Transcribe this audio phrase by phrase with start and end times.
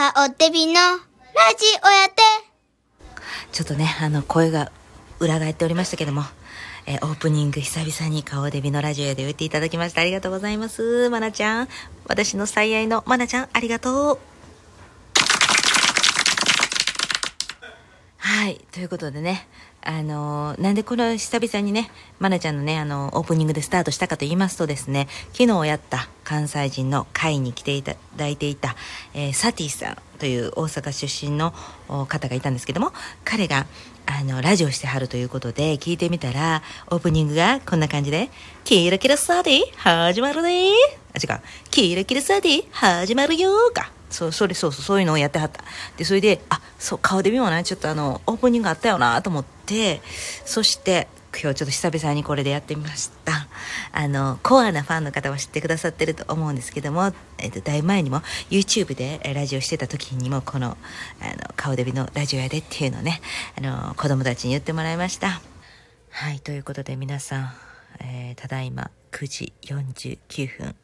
[0.00, 0.80] 顔デビのラ
[1.58, 2.22] ジオやって。
[3.52, 4.72] ちょっとね、あの、声が
[5.18, 6.22] 裏返っておりましたけども、
[6.86, 10.00] えーオープニング久々に顔デビのラジオで言っていただきました。
[10.00, 11.10] ありがとうございます。
[11.10, 11.68] まなちゃん。
[12.06, 14.29] 私の最愛のまなちゃん、ありがとう。
[18.40, 18.58] はい。
[18.72, 19.46] ということでね、
[19.82, 21.90] あのーなんでこの久々にね、
[22.20, 28.76] まなちゃんのね、あのオープニングでスタートしたかと言いますとですね、昨日やった関西人の会に来ていただいていた、
[29.12, 31.52] えーサティさんという大阪出身の
[32.06, 32.94] 方がいたんですけども、
[33.26, 33.66] 彼が、
[34.06, 38.30] あの、ラジオしてはるということで聞いてみたら、オープニングがこんな感じで、
[38.64, 40.70] キラキラサティ始まるね
[41.12, 41.42] あ、違う。
[41.70, 43.99] キラキラサティ始まるよか。
[44.10, 45.64] そう、それそうそう、そういうのをやってはった。
[45.96, 50.02] で、それで、あ、そう、顔で見ような、ちょっとあの、オープニングあったよなと思って、
[50.44, 53.48] そして、今日ちょっと久々にこれでやってみました。
[53.92, 60.76] あの、コアなファンの方は知ってくださってると思うんですけども、えっと、だいぶ前にも YouTube でラジオしてた時にも、この、
[61.20, 63.20] あの、顔デビのラジオやでっていうのをね、
[63.56, 65.40] あの、子供たちに言ってもらいました。
[66.10, 67.52] はい、ということで皆さん、
[68.00, 70.74] えーただいま9時49分、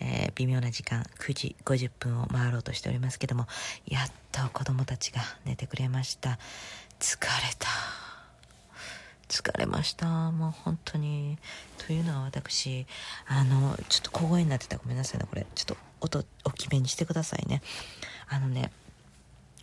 [0.00, 3.46] えー微妙な時間9時50分を回ろうとしておりますけども、
[3.86, 6.38] やっと子供たちが寝てくれました。
[7.00, 7.68] 疲れた。
[9.28, 10.30] 疲れました。
[10.30, 11.38] もう本当に。
[11.86, 12.86] というのは私、
[13.26, 15.46] あの、ちょっと小声になってたごめんなさいね、これ。
[15.54, 17.62] ちょっと音大きめにしてくださいね。
[18.28, 18.70] あのね、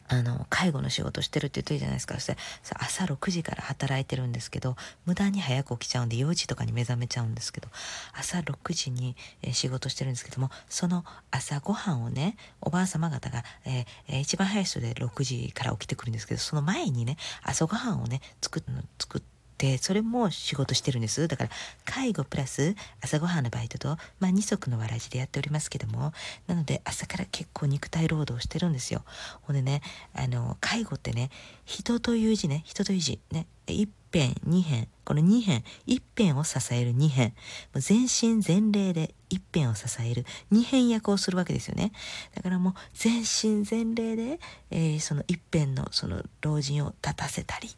[0.08, 2.16] あの介護の仕事してるって言ってるじゃないですか。
[2.16, 2.38] そして
[2.74, 7.68] 朝6時から働いてるんですけど無駄に早く起きちゃうんで4時とかに目覚めちゃうんですけど
[8.14, 18.64] 朝6時に、えー仕事してるんですけどもその朝ごはんをねおばあ様方が、えーえー一番早い人で6時から起きてくるんですけどその前にね朝ごはんをね作
[19.00, 19.33] 作って
[19.64, 21.26] でそれも仕事してるんです。
[21.26, 21.50] だから
[21.86, 26.12] 介護プラス朝ごはんのバイトと、まあ、二足のわらじでやっておりますけども。
[26.48, 29.06] なので朝から結構肉体労働してるんですよ。
[29.44, 29.82] ほんでね
[30.14, 31.30] あの介護ってね
[31.64, 37.32] 人という字ね人という字ね一辺二辺この二辺一辺を支える二辺。
[37.76, 41.94] 全身全霊で一辺を支える二辺役をするわけですよね。
[42.36, 47.70] だからもう全身全霊で、えーその一辺のその老人を立たせたり。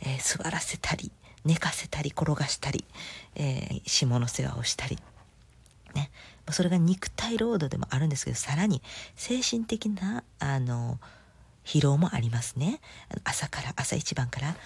[0.00, 1.10] えー座らせたり
[1.44, 2.84] 寝かせたり転がしたり、
[3.36, 4.98] えー下の世話をしたり
[5.94, 6.10] ね。
[6.50, 8.82] それが肉体労働でもあるんですけどさらに
[9.14, 10.98] 精神的なあの
[11.64, 12.80] 疲労もありますね。
[13.24, 14.56] 朝から朝一番から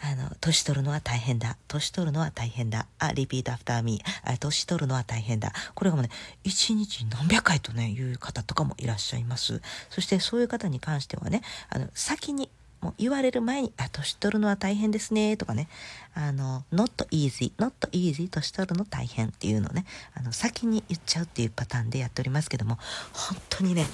[0.00, 1.56] あの年取るのは大変だ。
[1.66, 2.86] 年取るのは大変だ。
[2.98, 4.32] あ repeat after me。
[4.32, 5.52] あ年取るのは大変だ。
[5.74, 6.10] これがもうね
[6.44, 9.60] 一日何百回とね言う方とかもいらっしゃいます。
[9.90, 12.50] そしてそういう方に関してはねあの先に
[12.84, 15.68] もう言われる前に、あ、年取るのは大変ですね、とかね、
[16.12, 22.78] あの、not easy, not easy, 年取るの大変っていうのをね、あの、先に言っちゃうっていうパターンでやっておりますけども、
[23.14, 23.86] 本当にね、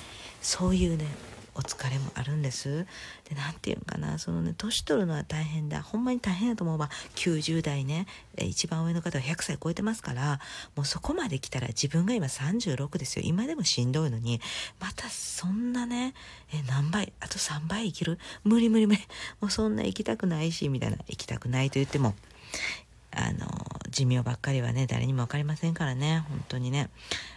[0.43, 1.07] そういうね、
[1.61, 2.87] お疲れもあるんです。
[3.29, 5.83] で、なんていうのかな、そのね、年取るのは大変だ。
[5.83, 6.89] ほんまに大変だと思うわ。
[7.17, 8.07] 90代ね、
[8.39, 10.41] 一番上の方は100歳超えてますから、
[10.75, 13.25] もうそこまで来たら自分が今36ですよ。
[13.27, 14.41] 今でもしんどいのに、
[14.81, 16.15] またそんなね、
[16.55, 18.19] え、何倍、あと3倍生きる？
[18.43, 19.01] 無理無理無理。
[19.41, 20.97] もうそんな生きたくないし、みたいな。
[21.09, 22.15] 生きたくないと言っても、
[23.11, 26.91] あの、寿命ばっかりはね、誰にも分かりませんからね、本当にね。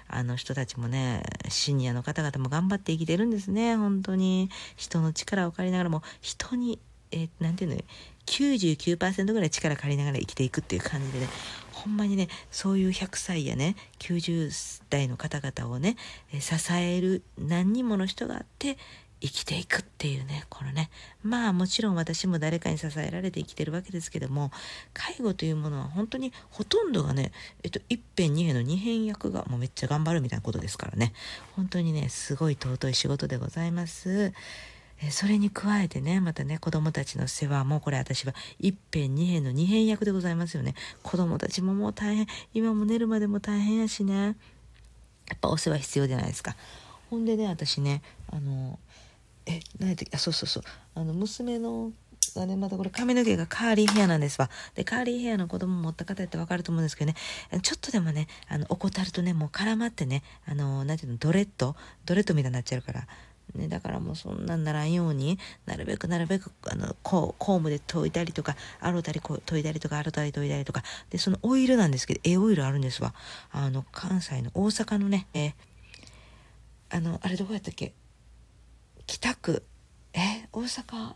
[0.08, 4.50] あの人たちもね、シニアの方々も頑張って生きてるんですね、本当に。
[4.76, 6.80] 人の力を借りながらも、人に、
[7.12, 7.78] えーていうの、
[8.26, 11.28] 99%ぐらい力借りながら生きていくっていう感じでね、
[11.72, 15.98] ほんまにね、そういう100歳やね、90代の方々をね、
[16.40, 18.78] 支える何人もの人があって、
[19.24, 20.90] 生きていくっていうね、このね、
[21.24, 24.52] まあもちろん私も誰かに支えられて生きてるわけですけども、
[24.94, 27.32] 介護というものは本当にほとんどがね、
[27.64, 31.14] えっと、一辺二辺の二辺役がもうめっちゃ頑張るみたいなことですからね、
[31.56, 34.34] 本当にね、すごい尊い仕事でございます。
[35.10, 40.76] それに加えてね、またね、子供たちの世話も、これ私は一辺二辺の二辺役でございますよね。
[41.02, 44.32] 子供たちももう大変、今も寝るまでも大変やしね、や
[45.36, 46.58] っぱお世話必要じゃないですか。
[47.10, 48.80] ほんでね、私ね、あの、
[49.46, 50.16] え、何やったっけ？
[50.16, 50.64] あ、そうそうそう。
[50.96, 51.92] あの、娘の、
[52.36, 54.50] がね、またこれ髪の毛がカーリーヘアなんですわ。
[54.76, 57.18] で、カーリーヘアの子供持った方ってわかると思うんですけどね、
[57.62, 61.76] ちょっとでもね、あの、怠るとね、もう絡まってね、あの、なんていうの、ドレッド？
[62.06, 63.08] ドレッドみたいになっちゃうから。
[63.56, 73.14] ね、だからもうそんなんならんようになるべくなるべくあのココームで研いだりとか洗うたりこう研いだりとか洗うたり研いだりとかでそのオイルなんですけどええオイルあるんですわ
[73.52, 75.54] あの関西の大阪のねえ
[76.90, 77.94] あのあれどこやったっけ？
[79.08, 79.64] 北区
[80.14, 81.14] え大阪？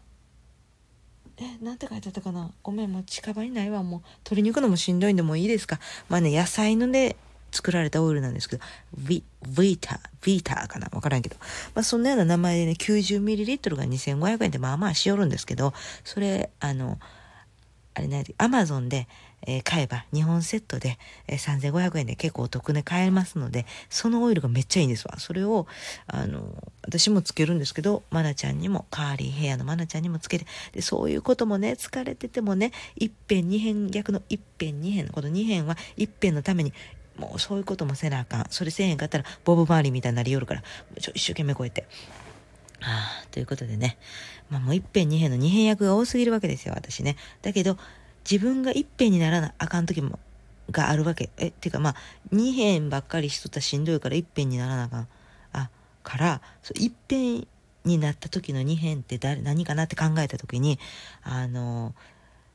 [1.39, 2.51] えなんて書いてあったかな？
[2.63, 3.84] ごめんもう近場にないわ。
[3.84, 5.80] もう取りに行くのもしんどいんでもいいですか？
[6.10, 7.16] まあね野菜のね
[7.51, 8.63] 作られたオイルなんですけど、
[9.00, 10.89] ヴィ、ヴィーター、ヴィータかな？
[10.92, 11.38] わからんけど。
[11.75, 15.74] まあ、そんなような名前でね、90ml が2500円でまあまあしよるんですけど、
[16.04, 17.00] それ、あの、
[17.94, 19.07] あれね、アマゾンで、
[19.45, 20.98] えー、買えば2本セットで、
[21.28, 25.19] えー、3500円で結構お得で買えますので、そのオイルがめっちゃいいんですわ。
[25.19, 25.68] それを、
[26.07, 36.74] あの、私もつけるんですけど、マナちゃんにも、カーリーヘアのマナちゃんにもつけて、で、そういうこともね、疲れててもね、一辺二辺、逆の一辺二辺のこの二辺は一辺のために
[37.18, 38.45] もうそういうこともせなあかん。
[38.50, 40.63] それせえへんかったら、ボブ周りみたいになりよるから、
[41.00, 41.86] ちょ一生懸命こうやって。
[42.81, 43.98] ああ、ということでね。
[44.50, 47.18] まあもう一辺二辺の二辺役が多すぎるわけですよ、私ね。
[47.42, 47.78] だけど、
[48.29, 50.19] 自分が一辺にならなあかん時も、
[50.69, 51.29] があるわけ。
[51.38, 51.95] え、っていうかまあ、
[52.31, 55.07] 二辺ばっかりしとったらしんどいから一辺にならなあかん。
[55.53, 55.69] あ、
[56.03, 57.47] から、そう一辺
[57.85, 60.77] になった時の二辺って誰、何かなって考えた時に、
[61.24, 61.95] あの、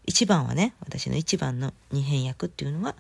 [0.05, 2.95] 一番はね、私の一番の二辺役っていうのは、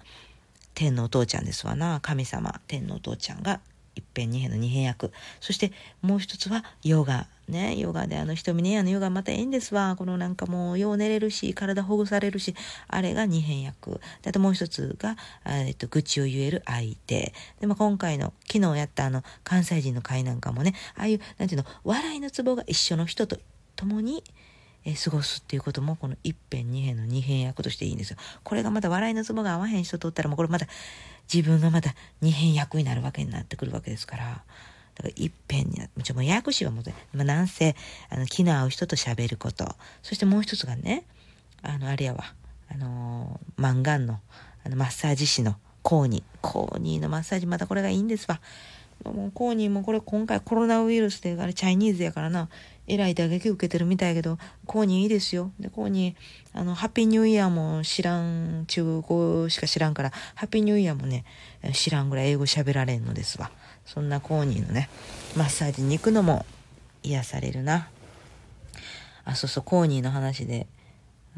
[0.75, 3.60] 天のお父ちゃんですわな神様天のお父ちゃんが
[3.94, 5.12] 一辺二辺の二辺役。
[5.40, 7.26] そしてもう一つはヨガ。
[7.48, 9.96] ねヨガであの瞳ねあのヨガまたええんですわ。
[9.96, 12.54] このなんかもうよう寝れるし体ほぐされるし
[12.88, 14.00] あれが二辺役。
[14.26, 17.34] あともう一つが、えっと、愚痴を言える相手。
[17.60, 23.38] でも今回の昨日やったあの関西人の会なんかもねああいうなんていうの笑いのツボが一緒の人と
[23.76, 24.22] 共に
[24.84, 28.17] え過ごすっていうこともこの一辺二辺の二辺役としていいんですよ。
[28.43, 30.67] これがまた笑いのツボが合わへん人とったらもうこれまた
[31.32, 34.44] 自分がまた二辺役になるわけになってくるわけですから。
[34.94, 37.75] だから一辺になもちろんややこしいはもう、まあ、なんせ
[38.11, 39.75] あの気の合う人と喋ること。
[40.02, 41.05] そしてもう一つがね
[41.62, 42.35] あのあれやわ。
[42.69, 44.20] あのー、マンガンの
[44.64, 46.23] あのマッサージ師のコーニー。
[46.43, 48.40] コーニーのマッサージまたこれがいいんですわ。
[49.04, 52.49] もうコーニーもこれ今回コロナウイルスであれチャイニーズやからな
[52.88, 55.52] えらい打撃受けてるみたいやけど、コーニーいいですよ。
[55.60, 56.16] で、コーニー、
[56.52, 61.25] あの、ハッピーニューイヤーも知らん、中国しか知らんから、ハッピーニューイヤーもね、
[61.72, 63.50] 知らんぐらい英語喋られんのですわ。
[63.87, 64.88] そんなコーニーのね、
[65.37, 66.44] マッサージに行くのも
[67.04, 67.88] 癒されるな。
[69.25, 70.66] あ、そうそう、コーニーの話で、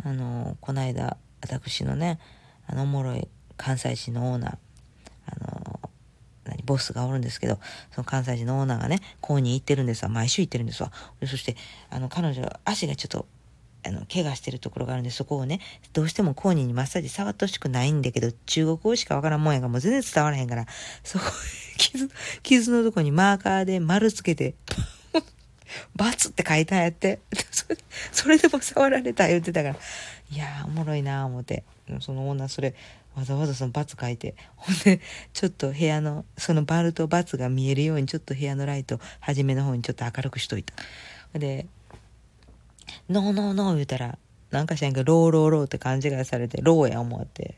[0.02, 2.18] あの、こないだ、私のね、
[2.66, 3.28] あの、おもろい
[3.58, 4.56] 関西市のオーナー、
[5.26, 5.53] あの、
[6.64, 7.58] ボスがおるんですけど、
[7.92, 10.08] その関西人のオーナーがね、こうに行ってるんですわ。
[10.08, 10.92] 毎週行ってるんですわ。
[11.26, 11.56] そして、
[11.90, 13.26] あの、彼女、足がちょっと、
[13.86, 15.60] あの、怪我してるところがあるんで、そこをね、
[15.92, 20.66] どうしても公認にマッサージ触ってほしくないんだけど、中国語しかわからんもんやがもう全然伝わらへんから、
[21.02, 21.24] そこ、
[21.76, 22.08] 傷、
[22.42, 24.54] 傷のとこにマーカーで丸つけて、
[25.96, 27.20] バツって書いたんやって。
[28.12, 29.76] それでも触られた言ってたから。
[30.30, 31.64] いやー、おもろいなー思って。
[32.00, 32.74] その女、それ、
[33.14, 35.00] わざわざそのバツ書いて、ほんで、
[35.32, 40.74] ちょっと部屋の、そのマルとバツが見えるように、ちょっと部屋のライト、初めの方にちょっと明るくしといた。
[41.38, 41.66] で、
[43.08, 44.18] no no no 言うたら、
[44.50, 47.56] なんかしらんけど、 raw raw raw って勘違いされて、 raw や思って。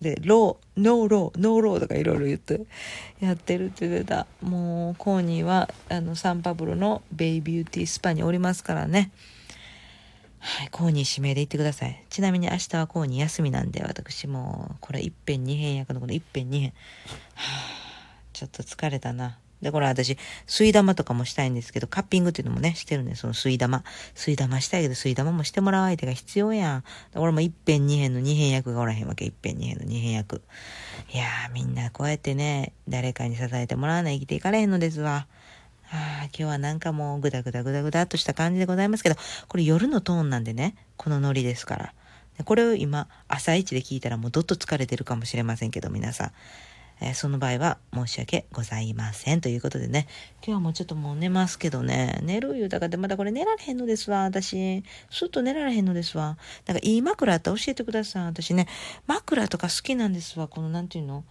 [0.00, 2.62] で、 raw、no raw、no raw とかいろいろ言って、
[3.20, 4.26] やってるって言ってた。
[4.42, 9.10] もう、コーニーは、あの、サンパブロの Bay Beauty Spa におりますからね。
[10.38, 12.02] はい、コーニー指名で行ってください。
[12.08, 16.66] ちなみに明日はコーニー休みなんで、私も、これ一辺二辺役のこの一辺二辺。
[16.68, 16.74] は
[17.34, 19.38] あ、ちょっと疲れたな。
[19.62, 20.16] で、これ私、
[20.46, 23.84] 吸い玉とかもしたいんですけど、カッピングっていうのもね、してるんで、その吸い玉。
[24.14, 26.84] 吸い玉したいけど、吸い玉もしてもらう相手が必要やん。
[27.12, 29.24] だからも一辺二辺の二辺役がおらへんわけ。
[29.24, 30.42] 一辺二辺の二辺役。
[31.12, 35.26] いやー、みんなこうやってね、誰かに支えてもらわない生きていかれへんのですわ。
[35.92, 39.16] ああ、今日はなんかもうぐだぐだぐだぐだっとした感じでございますけど、
[39.48, 41.94] これ夜のトーンなんでね、このノリですから。
[42.44, 46.32] これを今、朝一で聞いたらもうどっと疲れてるかもしれませんけど、皆さん。
[47.00, 49.40] えー、その場合は申し訳ございません。
[49.40, 50.06] ということでね、
[50.42, 54.84] 今日はもうちょっともう寝ますけどね、寝る言うたかでまだこれ寝られへんのですわ、私。
[55.10, 56.36] すっと寝られへんのですわ。
[56.66, 58.24] なんかいい枕あったら教えてください。
[58.24, 58.66] 私ね、
[59.06, 60.48] 枕とか好きなんですわ。
[60.48, 61.24] このなんていうの？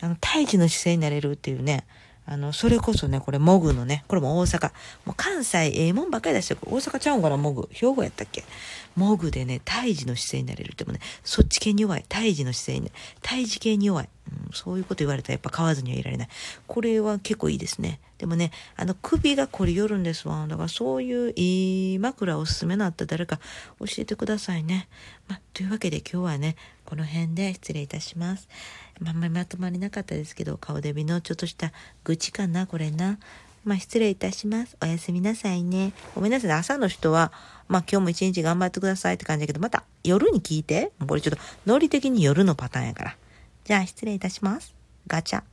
[0.00, 1.84] あの、胎児の姿勢になれるっていうね。
[2.26, 4.70] あの、それこそね、これ、モグのね、これも大阪。
[5.04, 6.60] もう関西、ええもんばっかり出してる。
[6.64, 7.68] 大阪ちゃうんかな、モグ。
[7.72, 8.44] 兵庫やったっけ？
[8.96, 12.04] モグでね、胎児の姿勢になれるってもね、そっち系に弱い。
[12.08, 12.92] 胎児の姿勢に、
[13.22, 14.08] 胎児系に弱い。
[14.30, 16.28] うん、そういうこと言われたらやっぱ買わずにはいられない。
[16.66, 18.00] これは結構いいですね。
[18.18, 20.46] でもね、あの首が凝りよるんですわ。
[20.46, 23.40] だからそういういい枕おすすめのあった誰か
[23.78, 24.88] 教えてくださいね。
[25.28, 28.48] まというわけで今日はね、この辺で失礼いたします。
[29.00, 31.72] まあんまりまとまりなかったですけど、顔デビのちょっとした
[32.04, 33.18] 愚痴かな、これな。
[33.64, 34.76] まあ、失礼いたします。
[34.82, 35.92] おやすみなさいね。
[36.14, 37.32] ごめんなさいね、朝の人は、
[37.68, 40.92] まあ、今日も一日頑張ってくださいって感じだけど、また夜に聞いて。
[41.06, 43.16] これちょっと、ノリ的に夜のパターンやから。
[43.64, 44.74] じゃあ、失礼いたします。
[45.06, 45.49] ガチャ。